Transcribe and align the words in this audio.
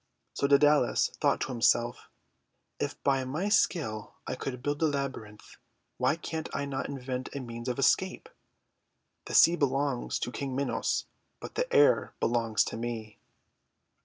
So 0.33 0.47
Daedalus 0.47 1.11
thought 1.21 1.39
to 1.41 1.49
himself:— 1.49 2.09
;<If 2.79 3.03
by 3.03 3.23
my 3.23 3.49
skill 3.49 4.15
I 4.25 4.33
could 4.33 4.63
build 4.63 4.79
the 4.79 4.87
Labyrinth, 4.87 5.57
why 5.97 6.15
can 6.15 6.45
I 6.55 6.65
not 6.65 6.89
invent 6.89 7.29
a 7.35 7.39
means 7.39 7.67
of 7.69 7.77
escape? 7.77 8.27
The 9.25 9.35
sea 9.35 9.55
belongs 9.55 10.17
to 10.21 10.31
King 10.31 10.55
Minos! 10.55 11.05
But 11.39 11.53
the 11.53 11.71
air 11.71 12.15
belongs 12.19 12.63
tome!" 12.63 13.13